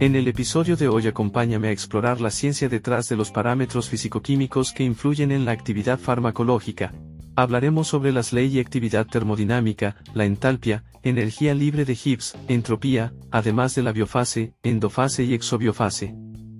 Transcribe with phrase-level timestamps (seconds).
[0.00, 4.72] En el episodio de hoy acompáñame a explorar la ciencia detrás de los parámetros fisicoquímicos
[4.72, 6.92] que influyen en la actividad farmacológica.
[7.36, 13.76] Hablaremos sobre las leyes y actividad termodinámica, la entalpia, energía libre de Gibbs, entropía, además
[13.76, 16.12] de la biofase, endofase y exobiofase.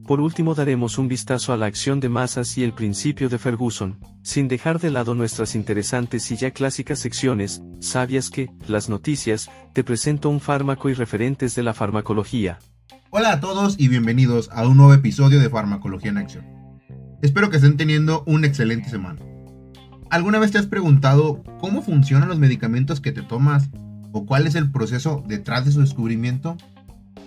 [0.06, 3.98] Por último daremos un vistazo a la acción de masas y el principio de Ferguson,
[4.22, 9.82] sin dejar de lado nuestras interesantes y ya clásicas secciones, ¿sabías que, las noticias, te
[9.82, 12.58] presento un fármaco y referentes de la farmacología?
[13.16, 16.44] Hola a todos y bienvenidos a un nuevo episodio de Farmacología en Acción.
[17.22, 19.20] Espero que estén teniendo una excelente semana.
[20.10, 23.70] ¿Alguna vez te has preguntado cómo funcionan los medicamentos que te tomas
[24.10, 26.56] o cuál es el proceso detrás de su descubrimiento?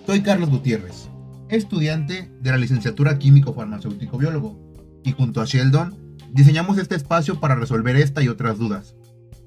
[0.05, 1.07] Soy Carlos Gutiérrez,
[1.47, 4.59] estudiante de la licenciatura Químico Farmacéutico Biólogo,
[5.05, 5.95] y junto a Sheldon
[6.33, 8.93] diseñamos este espacio para resolver esta y otras dudas.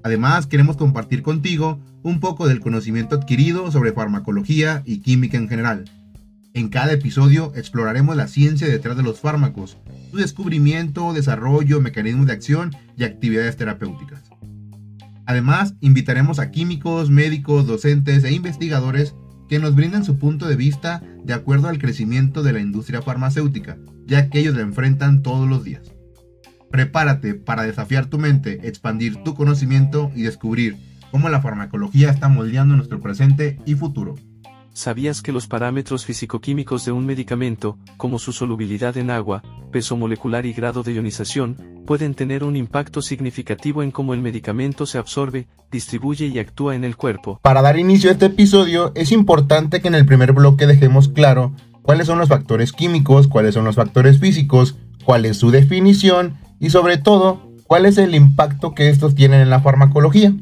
[0.02, 5.84] Además, queremos compartir contigo un poco del conocimiento adquirido sobre farmacología y química en general
[6.52, 9.78] en cada episodio exploraremos la ciencia detrás de los fármacos,
[10.10, 14.22] su descubrimiento, desarrollo, mecanismos de acción y actividades terapéuticas.
[15.26, 19.14] Además, invitaremos a químicos, médicos, docentes e investigadores
[19.48, 23.78] que nos brinden su punto de vista de acuerdo al crecimiento de la industria farmacéutica,
[24.06, 25.92] ya que ellos la enfrentan todos los días.
[26.70, 30.76] Prepárate para desafiar tu mente, expandir tu conocimiento y descubrir
[31.12, 34.16] cómo la farmacología está moldeando nuestro presente y futuro.
[34.72, 40.46] ¿Sabías que los parámetros fisicoquímicos de un medicamento, como su solubilidad en agua, peso molecular
[40.46, 45.48] y grado de ionización, pueden tener un impacto significativo en cómo el medicamento se absorbe,
[45.72, 47.40] distribuye y actúa en el cuerpo?
[47.42, 51.52] Para dar inicio a este episodio, es importante que en el primer bloque dejemos claro
[51.82, 56.70] cuáles son los factores químicos, cuáles son los factores físicos, cuál es su definición y
[56.70, 60.32] sobre todo, cuál es el impacto que estos tienen en la farmacología.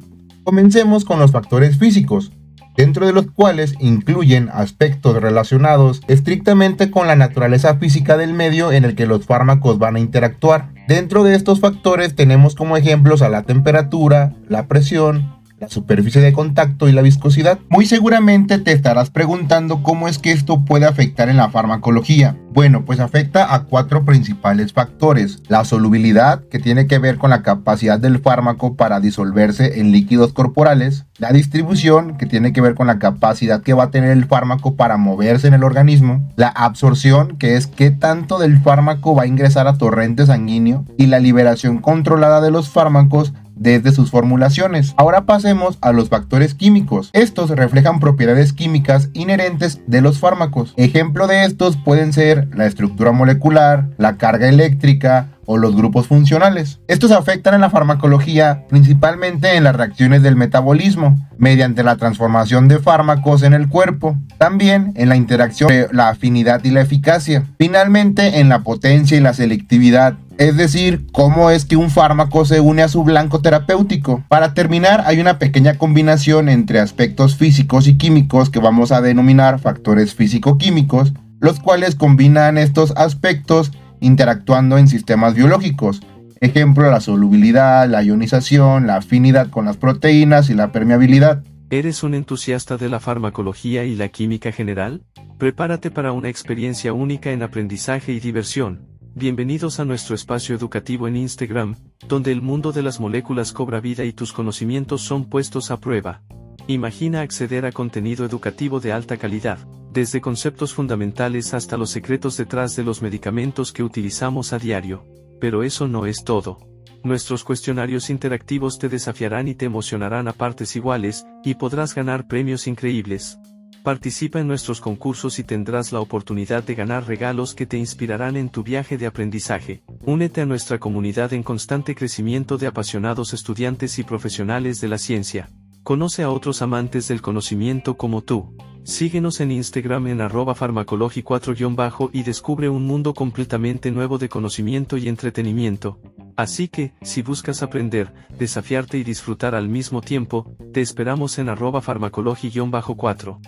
[0.45, 2.31] Comencemos con los factores físicos
[2.79, 8.85] dentro de los cuales incluyen aspectos relacionados estrictamente con la naturaleza física del medio en
[8.85, 10.71] el que los fármacos van a interactuar.
[10.87, 16.33] Dentro de estos factores tenemos como ejemplos a la temperatura, la presión, la superficie de
[16.33, 17.59] contacto y la viscosidad.
[17.69, 22.37] Muy seguramente te estarás preguntando cómo es que esto puede afectar en la farmacología.
[22.53, 25.43] Bueno, pues afecta a cuatro principales factores.
[25.49, 30.33] La solubilidad, que tiene que ver con la capacidad del fármaco para disolverse en líquidos
[30.33, 31.07] corporales.
[31.19, 34.77] La distribución, que tiene que ver con la capacidad que va a tener el fármaco
[34.77, 36.29] para moverse en el organismo.
[36.37, 40.85] La absorción, que es qué tanto del fármaco va a ingresar a torrente sanguíneo.
[40.97, 44.95] Y la liberación controlada de los fármacos desde sus formulaciones.
[44.97, 47.11] Ahora pasemos a los factores químicos.
[47.13, 50.75] Estos reflejan propiedades químicas inherentes de los fármacos.
[50.77, 56.79] Ejemplo de estos pueden ser la estructura molecular, la carga eléctrica, o los grupos funcionales.
[56.89, 62.81] Estos afectan en la farmacología principalmente en las reacciones del metabolismo, mediante la transformación de
[62.81, 68.41] fármacos en el cuerpo, también en la interacción de la afinidad y la eficacia, finalmente
[68.41, 72.83] en la potencia y la selectividad, es decir, cómo es que un fármaco se une
[72.83, 74.23] a su blanco terapéutico.
[74.29, 79.61] Para terminar, hay una pequeña combinación entre aspectos físicos y químicos que vamos a denominar
[79.61, 86.03] factores físico-químicos, los cuales combinan estos aspectos interactuando en sistemas biológicos.
[86.41, 91.43] Ejemplo, la solubilidad, la ionización, la afinidad con las proteínas y la permeabilidad.
[91.71, 95.03] ¿Eres un entusiasta de la farmacología y la química general?
[95.39, 98.87] Prepárate para una experiencia única en aprendizaje y diversión.
[99.15, 101.75] Bienvenidos a nuestro espacio educativo en Instagram,
[102.07, 106.23] donde el mundo de las moléculas cobra vida y tus conocimientos son puestos a prueba.
[106.69, 109.59] Imagina acceder a contenido educativo de alta calidad
[109.99, 115.05] desde conceptos fundamentales hasta los secretos detrás de los medicamentos que utilizamos a diario.
[115.41, 116.59] Pero eso no es todo.
[117.03, 122.69] Nuestros cuestionarios interactivos te desafiarán y te emocionarán a partes iguales, y podrás ganar premios
[122.69, 123.41] increíbles.
[123.83, 128.51] Participa en nuestros concursos y tendrás la oportunidad de ganar regalos que te inspirarán en
[128.51, 129.83] tu viaje de aprendizaje.
[130.07, 135.51] Únete a nuestra comunidad en constante crecimiento de apasionados estudiantes y profesionales de la ciencia.
[135.83, 138.55] Conoce a otros amantes del conocimiento como tú.
[138.89, 145.09] Síguenos en Instagram en arroba farmacology4- y descubre un mundo completamente nuevo de conocimiento y
[145.09, 146.01] entretenimiento.
[146.37, 151.83] Así que, si buscas aprender, desafiarte y disfrutar al mismo tiempo, te esperamos en arroba
[151.83, 153.39] farmacology-4.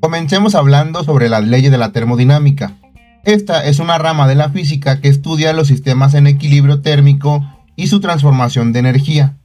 [0.00, 2.76] Comencemos hablando sobre las leyes de la termodinámica.
[3.22, 7.44] Esta es una rama de la física que estudia los sistemas en equilibrio térmico
[7.76, 9.36] y su transformación de energía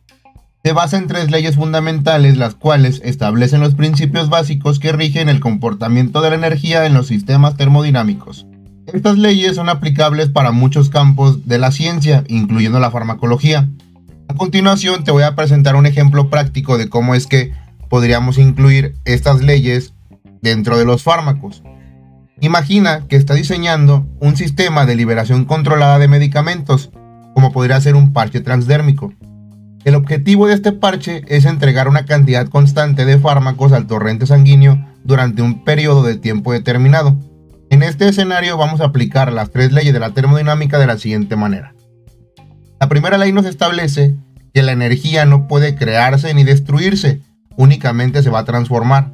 [0.64, 5.40] se basa en tres leyes fundamentales, las cuales establecen los principios básicos que rigen el
[5.40, 8.46] comportamiento de la energía en los sistemas termodinámicos.
[8.94, 13.70] Estas leyes son aplicables para muchos campos de la ciencia, incluyendo la farmacología.
[14.28, 17.54] A continuación te voy a presentar un ejemplo práctico de cómo es que
[17.88, 19.94] podríamos incluir estas leyes
[20.42, 21.64] dentro de los fármacos.
[22.42, 26.90] Imagina que está diseñando un sistema de liberación controlada de medicamentos,
[27.34, 29.14] como podría ser un parche transdérmico.
[29.86, 34.86] El objetivo de este parche es entregar una cantidad constante de fármacos al torrente sanguíneo
[35.06, 37.18] durante un periodo de tiempo determinado.
[37.70, 41.38] En este escenario vamos a aplicar las tres leyes de la termodinámica de la siguiente
[41.38, 41.74] manera.
[42.80, 44.16] La primera ley nos establece
[44.54, 47.22] que la energía no puede crearse ni destruirse,
[47.56, 49.14] únicamente se va a transformar.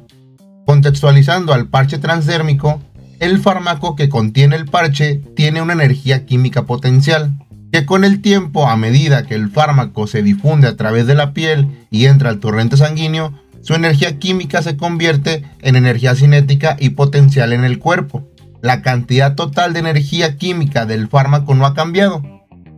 [0.66, 2.80] Contextualizando al parche transdérmico,
[3.20, 7.32] el fármaco que contiene el parche tiene una energía química potencial,
[7.72, 11.32] que con el tiempo, a medida que el fármaco se difunde a través de la
[11.32, 13.32] piel y entra al torrente sanguíneo,
[13.62, 18.28] su energía química se convierte en energía cinética y potencial en el cuerpo.
[18.62, 22.22] La cantidad total de energía química del fármaco no ha cambiado,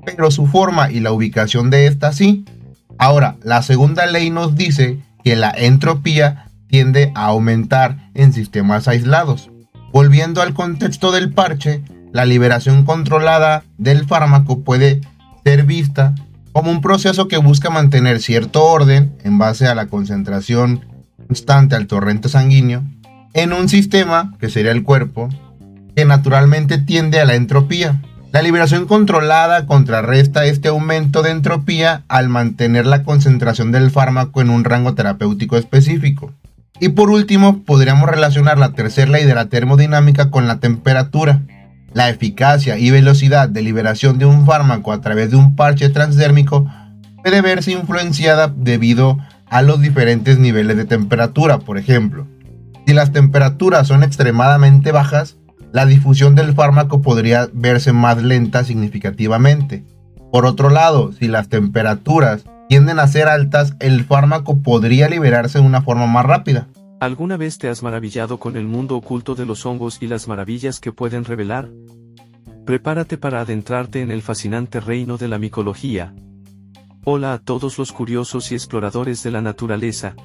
[0.05, 2.45] pero su forma y la ubicación de esta sí.
[2.99, 9.51] Ahora, la segunda ley nos dice que la entropía tiende a aumentar en sistemas aislados.
[9.93, 11.83] Volviendo al contexto del parche,
[12.13, 15.01] la liberación controlada del fármaco puede
[15.45, 16.15] ser vista
[16.53, 20.85] como un proceso que busca mantener cierto orden en base a la concentración
[21.27, 22.83] constante al torrente sanguíneo
[23.35, 25.29] en un sistema, que sería el cuerpo,
[25.95, 28.03] que naturalmente tiende a la entropía.
[28.33, 34.51] La liberación controlada contrarresta este aumento de entropía al mantener la concentración del fármaco en
[34.51, 36.33] un rango terapéutico específico.
[36.81, 41.43] Y por último, podríamos relacionar la tercera ley de la termodinámica con la temperatura.
[41.95, 46.71] La eficacia y velocidad de liberación de un fármaco a través de un parche transdérmico
[47.23, 49.19] puede verse influenciada debido
[49.51, 52.27] a los diferentes niveles de temperatura, por ejemplo.
[52.87, 55.37] Si las temperaturas son extremadamente bajas,
[55.73, 59.85] la difusión del fármaco podría verse más lenta significativamente.
[60.33, 65.65] Por otro lado, si las temperaturas tienden a ser altas, el fármaco podría liberarse de
[65.65, 66.69] una forma más rápida.
[67.01, 70.81] ¿Alguna vez te has maravillado con el mundo oculto de los hongos y las maravillas
[70.81, 71.71] que pueden revelar?
[72.65, 76.15] Prepárate para adentrarte en el fascinante reino de la micología.
[77.05, 80.17] Hola a todos los curiosos y exploradores de la naturaleza,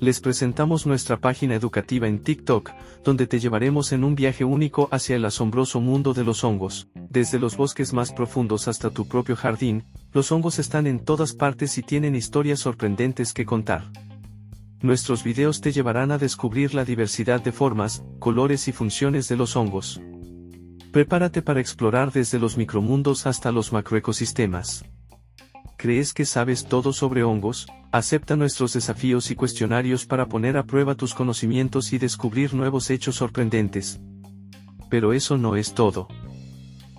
[0.00, 2.70] les presentamos nuestra página educativa en TikTok,
[3.04, 6.88] donde te llevaremos en un viaje único hacia el asombroso mundo de los hongos.
[6.94, 9.84] Desde los bosques más profundos hasta tu propio jardín,
[10.14, 13.90] los hongos están en todas partes y tienen historias sorprendentes que contar.
[14.82, 19.54] Nuestros videos te llevarán a descubrir la diversidad de formas, colores y funciones de los
[19.54, 20.00] hongos.
[20.90, 24.84] Prepárate para explorar desde los micromundos hasta los macroecosistemas.
[25.76, 27.66] ¿Crees que sabes todo sobre hongos?
[27.92, 33.16] Acepta nuestros desafíos y cuestionarios para poner a prueba tus conocimientos y descubrir nuevos hechos
[33.16, 34.00] sorprendentes.
[34.88, 36.08] Pero eso no es todo.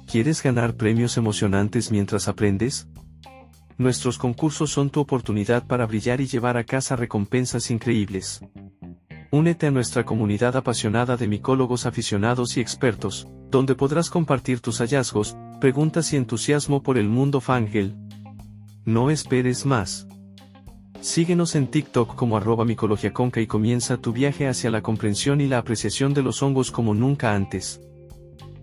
[0.06, 2.88] ¿Quieres ganar premios emocionantes mientras aprendes?
[3.82, 8.40] Nuestros concursos son tu oportunidad para brillar y llevar a casa recompensas increíbles.
[9.32, 15.36] Únete a nuestra comunidad apasionada de micólogos aficionados y expertos, donde podrás compartir tus hallazgos,
[15.60, 17.96] preguntas y entusiasmo por el mundo fangel.
[18.86, 20.08] No esperes más.
[21.00, 25.58] Síguenos en TikTok como arroba micologiaconca y comienza tu viaje hacia la comprensión y la
[25.58, 27.82] apreciación de los hongos como nunca antes.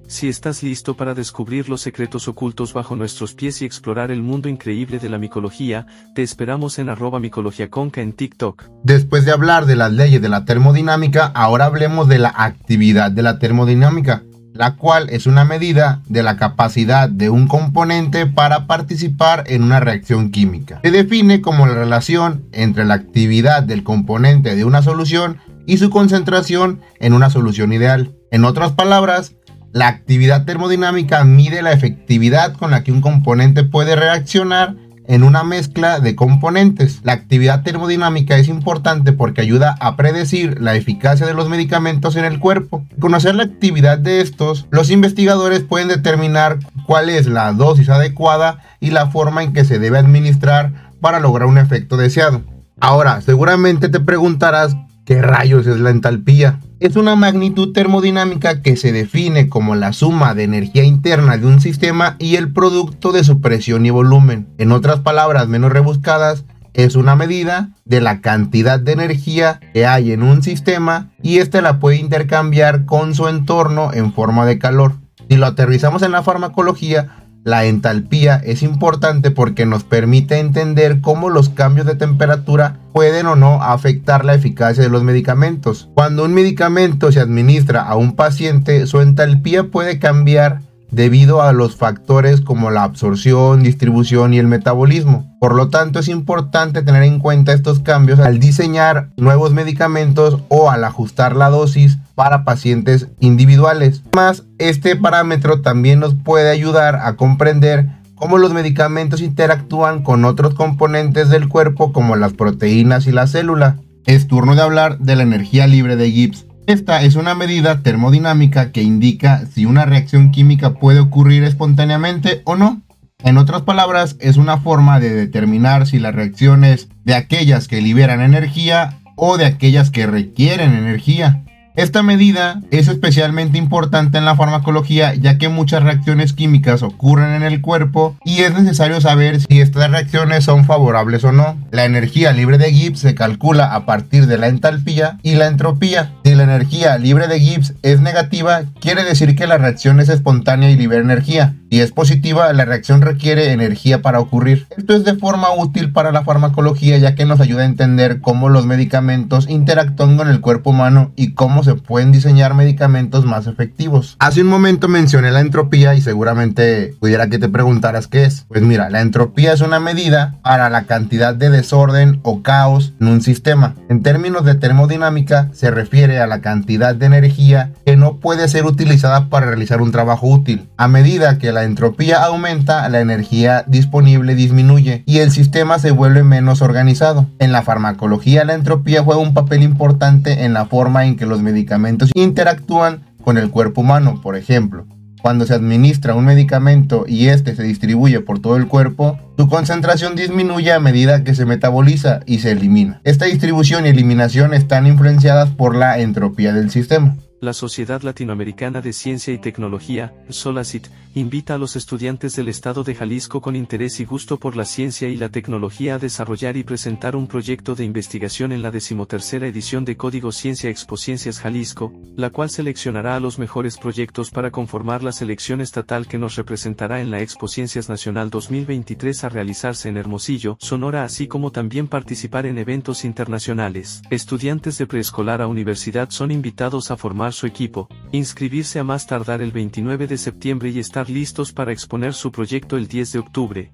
[0.09, 4.49] Si estás listo para descubrir los secretos ocultos bajo nuestros pies y explorar el mundo
[4.49, 8.71] increíble de la micología, te esperamos en arroba micologiaconca en TikTok.
[8.83, 13.23] Después de hablar de las leyes de la termodinámica, ahora hablemos de la actividad de
[13.23, 14.23] la termodinámica
[14.55, 19.79] la cual es una medida de la capacidad de un componente para participar en una
[19.79, 20.81] reacción química.
[20.83, 25.91] Se define como la relación entre la actividad del componente de una solución y su
[25.91, 28.17] concentración en una solución ideal.
[28.33, 29.35] En otras palabras,
[29.73, 34.75] la actividad termodinámica mide la efectividad con la que un componente puede reaccionar
[35.09, 37.01] en una mezcla de componentes.
[37.03, 42.25] La actividad termodinámica es importante porque ayuda a predecir la eficacia de los medicamentos en
[42.25, 42.85] el cuerpo.
[43.01, 48.91] Conocer la actividad de estos, los investigadores pueden determinar cuál es la dosis adecuada y
[48.91, 52.43] la forma en que se debe administrar para lograr un efecto deseado.
[52.81, 54.77] Ahora, seguramente te preguntarás
[55.09, 60.35] qué rayos es la entalpía es una magnitud termodinámica que se define como la suma
[60.35, 64.47] de energía interna de un sistema y el producto de su presión y volumen.
[64.59, 70.13] En otras palabras menos rebuscadas, es una medida de la cantidad de energía que hay
[70.13, 74.93] en un sistema y éste la puede intercambiar con su entorno en forma de calor.
[75.29, 81.31] Si lo aterrizamos en la farmacología, la entalpía es importante porque nos permite entender cómo
[81.31, 85.89] los cambios de temperatura pueden o no afectar la eficacia de los medicamentos.
[85.95, 91.77] Cuando un medicamento se administra a un paciente, su entalpía puede cambiar debido a los
[91.77, 95.37] factores como la absorción, distribución y el metabolismo.
[95.41, 100.71] Por lo tanto, es importante tener en cuenta estos cambios al diseñar nuevos medicamentos o
[100.71, 104.03] al ajustar la dosis para pacientes individuales.
[104.13, 110.55] Además, este parámetro también nos puede ayudar a comprender cómo los medicamentos interactúan con otros
[110.55, 113.79] componentes del cuerpo como las proteínas y la célula.
[114.07, 116.48] Es turno de hablar de la energía libre de Gibbs.
[116.69, 122.57] Esta es una medida termodinámica que indica si una reacción química puede ocurrir espontáneamente o
[122.57, 122.83] no.
[123.25, 127.81] En otras palabras, es una forma de determinar si la reacción es de aquellas que
[127.81, 131.43] liberan energía o de aquellas que requieren energía.
[131.79, 137.45] Esta medida es especialmente importante en la farmacología ya que muchas reacciones químicas ocurren en
[137.45, 141.57] el cuerpo y es necesario saber si estas reacciones son favorables o no.
[141.71, 146.15] La energía libre de Gibbs se calcula a partir de la entalpía y la entropía.
[146.25, 150.73] Si la energía libre de Gibbs es negativa, quiere decir que la reacción es espontánea
[150.73, 151.55] y libera energía.
[151.71, 154.67] Si es positiva, la reacción requiere energía para ocurrir.
[154.77, 158.49] Esto es de forma útil para la farmacología ya que nos ayuda a entender cómo
[158.49, 164.17] los medicamentos interactúan con el cuerpo humano y cómo se pueden diseñar medicamentos más efectivos.
[164.19, 168.45] Hace un momento mencioné la entropía y seguramente pudiera que te preguntaras qué es.
[168.49, 173.09] Pues mira, la entropía es una medida para la cantidad de desorden o caos en
[173.09, 173.75] un sistema.
[173.89, 178.65] En términos de termodinámica se refiere a la cantidad de energía que no puede ser
[178.65, 180.69] utilizada para realizar un trabajo útil.
[180.77, 186.23] A medida que la entropía aumenta, la energía disponible disminuye y el sistema se vuelve
[186.23, 187.27] menos organizado.
[187.39, 191.41] En la farmacología la entropía juega un papel importante en la forma en que los
[191.43, 194.21] medicamentos medicamentos interactúan con el cuerpo humano.
[194.23, 194.87] Por ejemplo,
[195.21, 200.15] cuando se administra un medicamento y este se distribuye por todo el cuerpo, su concentración
[200.15, 203.01] disminuye a medida que se metaboliza y se elimina.
[203.03, 207.17] Esta distribución y eliminación están influenciadas por la entropía del sistema.
[207.41, 212.97] La Sociedad Latinoamericana de Ciencia y Tecnología, SOLACIT, invita a los estudiantes del Estado de
[212.97, 217.15] Jalisco con interés y gusto por la ciencia y la tecnología a desarrollar y presentar
[217.15, 222.31] un proyecto de investigación en la decimotercera edición de Código Ciencia Expo Ciencias Jalisco, la
[222.31, 227.13] cual seleccionará a los mejores proyectos para conformar la selección estatal que nos representará en
[227.13, 232.59] la Expo Ciencias Nacional 2023 a realizarse en Hermosillo, Sonora, así como también participar en
[232.59, 234.03] eventos internacionales.
[234.11, 239.43] Estudiantes de preescolar a universidad son invitados a formar su equipo, inscribirse a más tardar
[239.43, 243.73] el 29 de septiembre y estar listos para exponer su proyecto el 10 de octubre.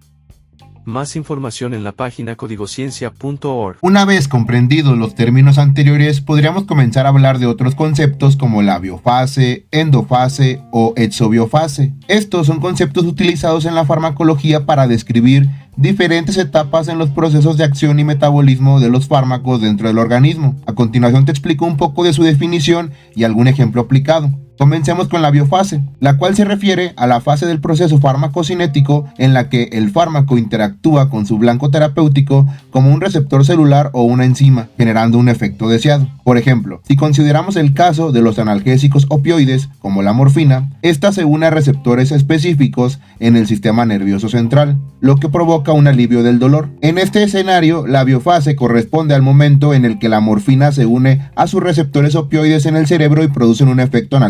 [0.84, 3.78] Más información en la página códigociencia.org.
[3.80, 8.78] Una vez comprendidos los términos anteriores, podríamos comenzar a hablar de otros conceptos como la
[8.78, 11.94] biofase, endofase o exobiofase.
[12.08, 17.64] Estos son conceptos utilizados en la farmacología para describir diferentes etapas en los procesos de
[17.64, 20.54] acción y metabolismo de los fármacos dentro del organismo.
[20.66, 24.30] A continuación te explico un poco de su definición y algún ejemplo aplicado.
[24.58, 29.34] Comencemos con la biofase, la cual se refiere a la fase del proceso farmacocinético en
[29.34, 34.24] la que el fármaco interactúa con su blanco terapéutico como un receptor celular o una
[34.24, 36.06] enzima, generando un efecto deseado.
[36.22, 41.24] Por ejemplo, si consideramos el caso de los analgésicos opioides, como la morfina, esta se
[41.24, 46.38] une a receptores específicos en el sistema nervioso central, lo que provoca un alivio del
[46.38, 46.68] dolor.
[46.80, 51.28] En este escenario, la biofase corresponde al momento en el que la morfina se une
[51.34, 54.20] a sus receptores opioides en el cerebro y producen un efecto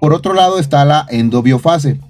[0.00, 2.00] por otro lado está la endobiofase,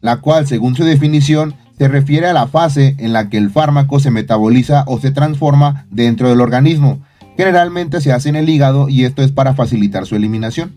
[0.00, 4.00] la cual según su definición se refiere a la fase en la que el fármaco
[4.00, 7.00] se metaboliza o se transforma dentro del organismo.
[7.36, 10.74] Generalmente se hace en el hígado y esto es para facilitar su eliminación.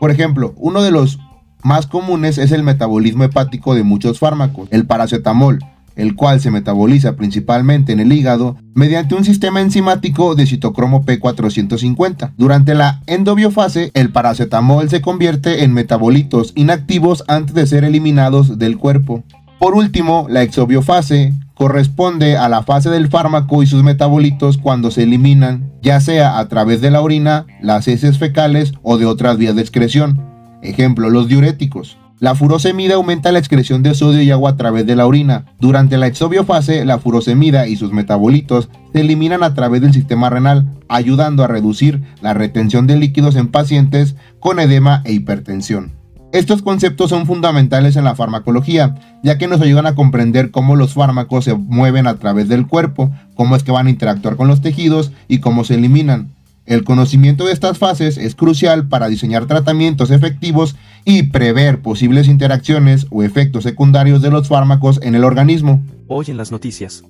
[0.00, 1.18] Por ejemplo, uno de los
[1.62, 5.60] más comunes es el metabolismo hepático de muchos fármacos, el paracetamol,
[5.96, 12.32] el cual se metaboliza principalmente en el hígado mediante un sistema enzimático de citocromo P450.
[12.36, 18.78] Durante la endobiofase, el paracetamol se convierte en metabolitos inactivos antes de ser eliminados del
[18.78, 19.24] cuerpo.
[19.58, 25.04] Por último, la exobiofase corresponde a la fase del fármaco y sus metabolitos cuando se
[25.04, 29.56] eliminan, ya sea a través de la orina, las heces fecales o de otras vías
[29.56, 30.20] de excreción.
[30.62, 31.96] Ejemplo, los diuréticos.
[32.18, 35.44] La furosemida aumenta la excreción de sodio y agua a través de la orina.
[35.60, 40.66] Durante la exobiofase, la furosemida y sus metabolitos se eliminan a través del sistema renal,
[40.88, 45.92] ayudando a reducir la retención de líquidos en pacientes con edema e hipertensión.
[46.32, 50.94] Estos conceptos son fundamentales en la farmacología, ya que nos ayudan a comprender cómo los
[50.94, 54.62] fármacos se mueven a través del cuerpo, cómo es que van a interactuar con los
[54.62, 56.30] tejidos y cómo se eliminan.
[56.66, 60.74] El conocimiento de estas fases es crucial para diseñar tratamientos efectivos
[61.08, 65.80] y prever posibles interacciones o efectos secundarios de los fármacos en el organismo.
[66.08, 67.04] Hoy en las noticias.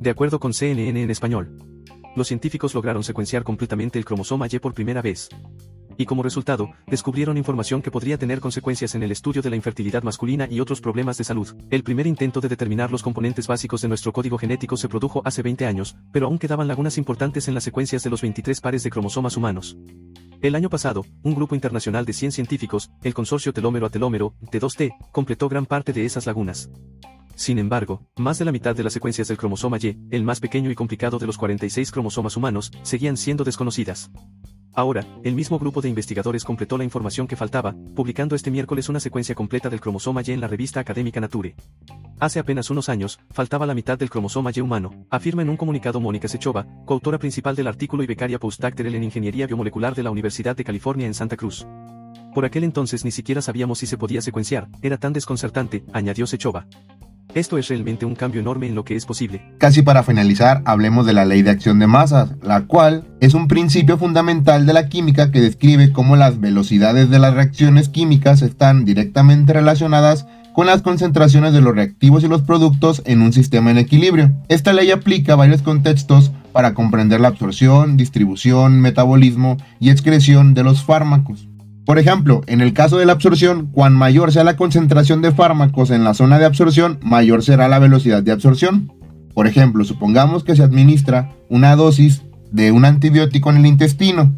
[0.00, 1.58] De acuerdo con CNN en español,
[2.14, 5.28] los científicos lograron secuenciar completamente el cromosoma Y por primera vez.
[5.96, 10.02] Y como resultado, descubrieron información que podría tener consecuencias en el estudio de la infertilidad
[10.02, 11.54] masculina y otros problemas de salud.
[11.70, 15.42] El primer intento de determinar los componentes básicos de nuestro código genético se produjo hace
[15.42, 18.90] 20 años, pero aún quedaban lagunas importantes en las secuencias de los 23 pares de
[18.90, 19.76] cromosomas humanos.
[20.40, 25.10] El año pasado, un grupo internacional de 100 científicos, el consorcio telómero a telómero, T2T,
[25.10, 26.68] completó gran parte de esas lagunas.
[27.36, 30.70] Sin embargo, más de la mitad de las secuencias del cromosoma Y, el más pequeño
[30.70, 34.10] y complicado de los 46 cromosomas humanos, seguían siendo desconocidas.
[34.76, 38.98] Ahora, el mismo grupo de investigadores completó la información que faltaba, publicando este miércoles una
[38.98, 41.54] secuencia completa del cromosoma Y en la revista académica Nature.
[42.18, 46.00] Hace apenas unos años, faltaba la mitad del cromosoma Y humano, afirma en un comunicado
[46.00, 50.56] Mónica Sechova, coautora principal del artículo y becaria postdoctoral en Ingeniería Biomolecular de la Universidad
[50.56, 51.64] de California en Santa Cruz.
[52.34, 56.66] Por aquel entonces ni siquiera sabíamos si se podía secuenciar, era tan desconcertante, añadió Sechova.
[57.34, 59.42] Esto es realmente un cambio enorme en lo que es posible.
[59.58, 63.48] Casi para finalizar, hablemos de la ley de acción de masas, la cual es un
[63.48, 68.84] principio fundamental de la química que describe cómo las velocidades de las reacciones químicas están
[68.84, 73.78] directamente relacionadas con las concentraciones de los reactivos y los productos en un sistema en
[73.78, 74.32] equilibrio.
[74.48, 80.84] Esta ley aplica varios contextos para comprender la absorción, distribución, metabolismo y excreción de los
[80.84, 81.48] fármacos.
[81.84, 85.90] Por ejemplo, en el caso de la absorción, cuan mayor sea la concentración de fármacos
[85.90, 88.90] en la zona de absorción, mayor será la velocidad de absorción.
[89.34, 94.32] Por ejemplo, supongamos que se administra una dosis de un antibiótico en el intestino.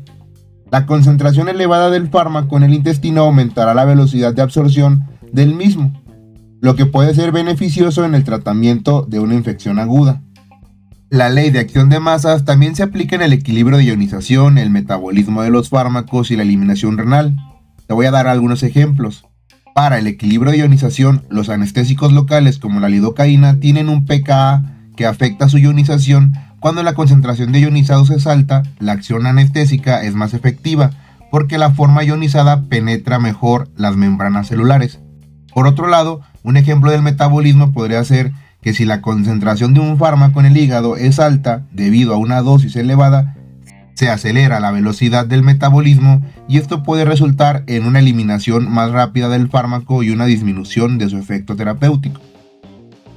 [0.73, 5.93] La concentración elevada del fármaco en el intestino aumentará la velocidad de absorción del mismo,
[6.61, 10.23] lo que puede ser beneficioso en el tratamiento de una infección aguda.
[11.09, 14.71] La ley de acción de masas también se aplica en el equilibrio de ionización, el
[14.71, 17.37] metabolismo de los fármacos y la eliminación renal.
[17.87, 19.25] Te voy a dar algunos ejemplos.
[19.73, 24.65] Para el equilibrio de ionización, los anestésicos locales como la lidocaína tienen un pKa
[24.97, 26.33] que afecta su ionización.
[26.59, 30.91] Cuando la concentración de ionizados es alta, la acción anestésica es más efectiva
[31.31, 34.99] porque la forma ionizada penetra mejor las membranas celulares.
[35.55, 38.33] Por otro lado, un ejemplo del metabolismo podría ser
[38.67, 42.43] que si la concentración de un fármaco en el hígado es alta debido a una
[42.43, 43.37] dosis elevada,
[43.95, 49.29] se acelera la velocidad del metabolismo y esto puede resultar en una eliminación más rápida
[49.29, 52.21] del fármaco y una disminución de su efecto terapéutico.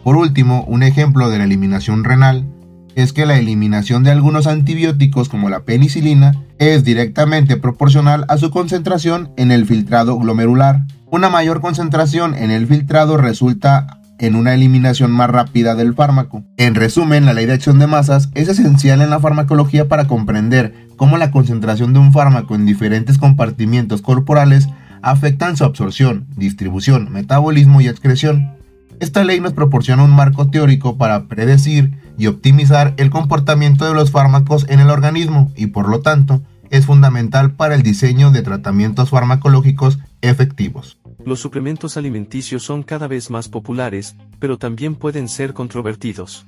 [0.03, 2.45] Por último, un ejemplo de la eliminación renal
[2.93, 8.51] es que la eliminación de algunos antibióticos como la penicilina es directamente proporcional a su
[8.51, 10.85] concentración en el filtrado glomerular.
[11.09, 16.43] Una mayor concentración en el filtrado resulta en una eliminación más rápida del fármaco.
[16.57, 20.87] En resumen, la ley de acción de masas es esencial en la farmacología para comprender
[20.97, 24.69] cómo la concentración de un fármaco en diferentes compartimientos corporales
[25.01, 28.53] afectan su absorción, distribución, metabolismo y excreción.
[28.99, 34.11] Esta ley nos proporciona un marco teórico para predecir y optimizar el comportamiento de los
[34.11, 39.09] fármacos en el organismo y por lo tanto es fundamental para el diseño de tratamientos
[39.09, 40.98] farmacológicos efectivos.
[41.25, 46.45] Los suplementos alimenticios son cada vez más populares, pero también pueden ser controvertidos.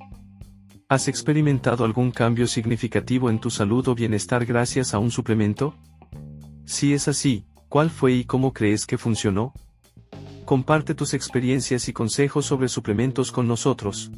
[0.87, 5.75] ¿Has experimentado algún cambio significativo en tu salud o bienestar gracias a un suplemento?
[6.65, 9.53] Si es así, ¿cuál fue y cómo crees que funcionó?
[10.45, 14.11] Comparte tus experiencias y consejos sobre suplementos con nosotros.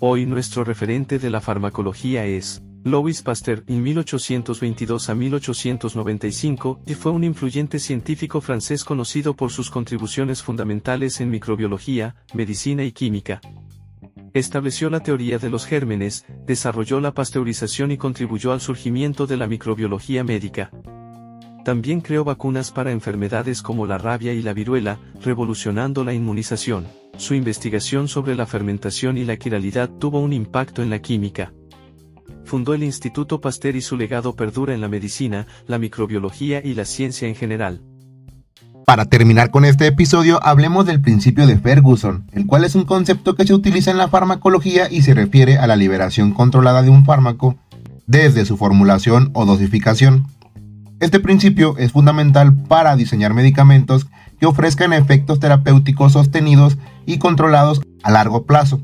[0.00, 7.12] Hoy nuestro referente de la farmacología es Louis Pasteur, en 1822 a 1895, y fue
[7.12, 13.40] un influyente científico francés conocido por sus contribuciones fundamentales en microbiología, medicina y química.
[14.34, 19.46] Estableció la teoría de los gérmenes, desarrolló la pasteurización y contribuyó al surgimiento de la
[19.46, 20.72] microbiología médica.
[21.64, 26.88] También creó vacunas para enfermedades como la rabia y la viruela, revolucionando la inmunización.
[27.16, 31.52] Su investigación sobre la fermentación y la quiralidad tuvo un impacto en la química
[32.44, 36.84] fundó el Instituto Pasteur y su legado perdura en la medicina, la microbiología y la
[36.84, 37.82] ciencia en general.
[38.84, 43.36] Para terminar con este episodio, hablemos del principio de Ferguson, el cual es un concepto
[43.36, 47.04] que se utiliza en la farmacología y se refiere a la liberación controlada de un
[47.04, 47.56] fármaco
[48.06, 50.26] desde su formulación o dosificación.
[51.00, 54.08] Este principio es fundamental para diseñar medicamentos
[54.38, 58.80] que ofrezcan efectos terapéuticos sostenidos y controlados a largo plazo.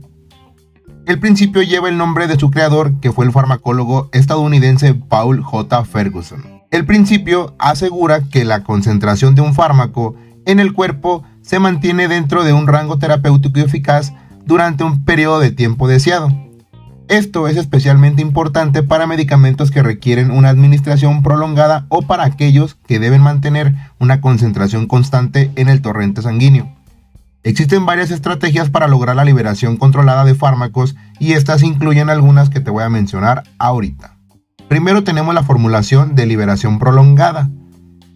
[1.08, 5.82] El principio lleva el nombre de su creador, que fue el farmacólogo estadounidense Paul J.
[5.86, 6.44] Ferguson.
[6.70, 12.44] El principio asegura que la concentración de un fármaco en el cuerpo se mantiene dentro
[12.44, 14.12] de un rango terapéutico eficaz
[14.44, 16.30] durante un periodo de tiempo deseado.
[17.08, 22.98] Esto es especialmente importante para medicamentos que requieren una administración prolongada o para aquellos que
[22.98, 26.77] deben mantener una concentración constante en el torrente sanguíneo.
[27.48, 32.60] Existen varias estrategias para lograr la liberación controlada de fármacos y estas incluyen algunas que
[32.60, 34.18] te voy a mencionar ahorita.
[34.68, 37.48] Primero tenemos la formulación de liberación prolongada.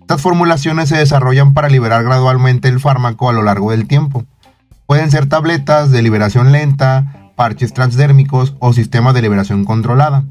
[0.03, 4.27] Estas formulaciones se desarrollan para liberar gradualmente el fármaco a lo largo del tiempo.
[4.85, 10.25] Pueden ser tabletas de liberación lenta, parches transdérmicos o sistemas de liberación controlada.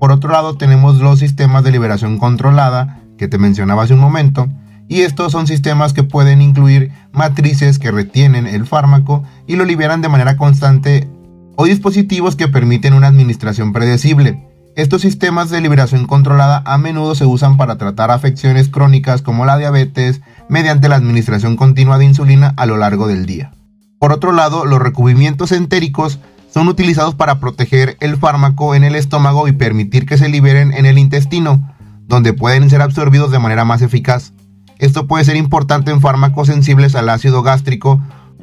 [0.00, 4.48] Por otro lado tenemos los sistemas de liberación controlada que te mencionaba hace un momento,
[4.92, 10.02] y estos son sistemas que pueden incluir matrices que retienen el fármaco y lo liberan
[10.02, 11.08] de manera constante
[11.56, 14.46] o dispositivos que permiten una administración predecible.
[14.76, 19.56] Estos sistemas de liberación controlada a menudo se usan para tratar afecciones crónicas como la
[19.56, 23.50] diabetes mediante la administración continua de insulina a lo largo del día.
[23.98, 26.18] Por otro lado, los recubrimientos entéricos
[26.52, 30.84] son utilizados para proteger el fármaco en el estómago y permitir que se liberen en
[30.84, 31.74] el intestino,
[32.08, 34.34] donde pueden ser absorbidos de manera más eficaz.
[34.82, 38.02] Esto puede ser importante en fármacos sensibles al ácido gástrico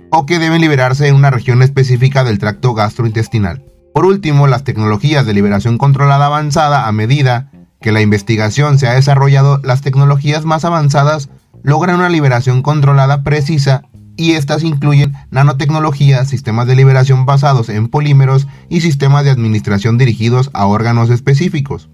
[0.09, 3.65] o que deben liberarse en una región específica del tracto gastrointestinal.
[3.93, 8.93] Por último, las tecnologías de liberación controlada avanzada a medida que la investigación se ha
[8.93, 11.27] desarrollado, las tecnologías más avanzadas
[11.61, 13.81] logran una liberación controlada precisa
[14.15, 20.51] y estas incluyen nanotecnologías, sistemas de liberación basados en polímeros y sistemas de administración dirigidos
[20.53, 21.89] a órganos específicos.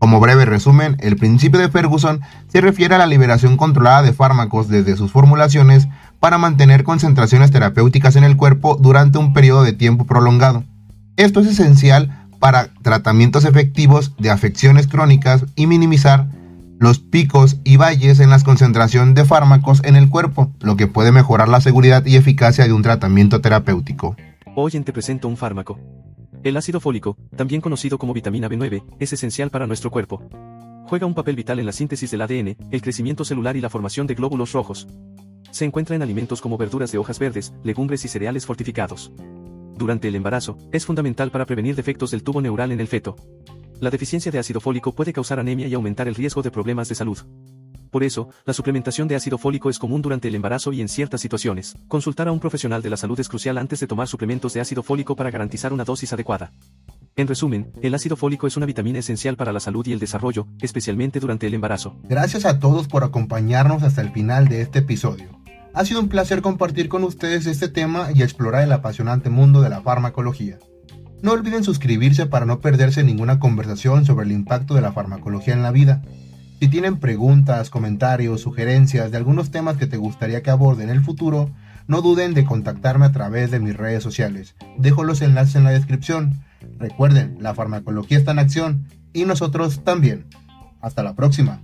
[0.00, 4.66] Como breve resumen, el principio de Ferguson se refiere a la liberación controlada de fármacos
[4.66, 5.88] desde sus formulaciones
[6.20, 10.64] para mantener concentraciones terapéuticas en el cuerpo durante un periodo de tiempo prolongado.
[11.16, 16.28] Esto es esencial para tratamientos efectivos de afecciones crónicas y minimizar
[16.78, 21.12] los picos y valles en la concentración de fármacos en el cuerpo, lo que puede
[21.12, 24.16] mejorar la seguridad y eficacia de un tratamiento terapéutico.
[24.56, 25.78] Hoy te presento un fármaco.
[26.42, 30.22] El ácido fólico, también conocido como vitamina B9, es esencial para nuestro cuerpo.
[30.86, 34.06] Juega un papel vital en la síntesis del ADN, el crecimiento celular y la formación
[34.06, 34.88] de glóbulos rojos.
[35.50, 39.12] Se encuentra en alimentos como verduras de hojas verdes, legumbres y cereales fortificados
[39.80, 43.16] durante el embarazo, es fundamental para prevenir defectos del tubo neural en el feto.
[43.80, 46.94] La deficiencia de ácido fólico puede causar anemia y aumentar el riesgo de problemas de
[46.94, 47.18] salud.
[47.90, 51.20] Por eso, la suplementación de ácido fólico es común durante el embarazo y en ciertas
[51.20, 51.76] situaciones.
[51.88, 54.82] Consultar a un profesional de la salud es crucial antes de tomar suplementos de ácido
[54.82, 56.52] fólico para garantizar una dosis adecuada.
[57.16, 60.46] En resumen, el ácido fólico es una vitamina esencial para la salud y el desarrollo,
[60.60, 61.96] especialmente durante el embarazo.
[62.04, 65.40] Gracias a todos por acompañarnos hasta el final de este episodio.
[65.74, 69.70] Ha sido un placer compartir con ustedes este tema y explorar el apasionante mundo de
[69.70, 70.58] la farmacología.
[71.22, 75.62] No olviden suscribirse para no perderse ninguna conversación sobre el impacto de la farmacología en
[75.62, 76.02] la vida.
[76.60, 81.00] Si tienen preguntas, comentarios, sugerencias de algunos temas que te gustaría que aborde en el
[81.02, 81.50] futuro,
[81.86, 84.56] no duden de contactarme a través de mis redes sociales.
[84.76, 86.44] Dejo los enlaces en la descripción.
[86.78, 90.26] Recuerden, la farmacología está en acción y nosotros también.
[90.82, 91.62] Hasta la próxima.